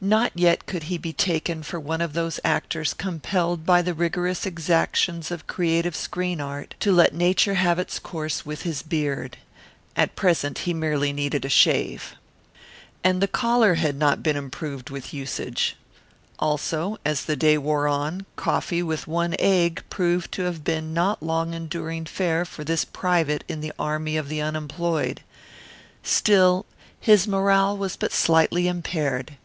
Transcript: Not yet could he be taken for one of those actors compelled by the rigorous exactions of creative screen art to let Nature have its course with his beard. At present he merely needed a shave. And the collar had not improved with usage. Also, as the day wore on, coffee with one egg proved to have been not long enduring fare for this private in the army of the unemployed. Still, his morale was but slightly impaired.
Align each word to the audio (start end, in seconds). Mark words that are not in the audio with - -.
Not 0.00 0.32
yet 0.34 0.66
could 0.66 0.82
he 0.82 0.98
be 0.98 1.12
taken 1.12 1.62
for 1.62 1.78
one 1.78 2.00
of 2.00 2.14
those 2.14 2.40
actors 2.44 2.94
compelled 2.94 3.64
by 3.64 3.80
the 3.80 3.94
rigorous 3.94 4.44
exactions 4.44 5.30
of 5.30 5.46
creative 5.46 5.94
screen 5.94 6.40
art 6.40 6.74
to 6.80 6.90
let 6.90 7.14
Nature 7.14 7.54
have 7.54 7.78
its 7.78 8.00
course 8.00 8.44
with 8.44 8.62
his 8.62 8.82
beard. 8.82 9.38
At 9.94 10.16
present 10.16 10.58
he 10.66 10.74
merely 10.74 11.12
needed 11.12 11.44
a 11.44 11.48
shave. 11.48 12.16
And 13.04 13.22
the 13.22 13.28
collar 13.28 13.74
had 13.74 13.96
not 13.96 14.26
improved 14.26 14.90
with 14.90 15.14
usage. 15.14 15.76
Also, 16.40 16.98
as 17.04 17.24
the 17.24 17.36
day 17.36 17.56
wore 17.56 17.86
on, 17.86 18.26
coffee 18.34 18.82
with 18.82 19.06
one 19.06 19.36
egg 19.38 19.84
proved 19.90 20.32
to 20.32 20.42
have 20.42 20.64
been 20.64 20.92
not 20.92 21.22
long 21.22 21.54
enduring 21.54 22.06
fare 22.06 22.44
for 22.44 22.64
this 22.64 22.84
private 22.84 23.44
in 23.46 23.60
the 23.60 23.72
army 23.78 24.16
of 24.16 24.28
the 24.28 24.40
unemployed. 24.42 25.20
Still, 26.02 26.66
his 27.00 27.28
morale 27.28 27.76
was 27.76 27.94
but 27.96 28.12
slightly 28.12 28.66
impaired. 28.66 29.36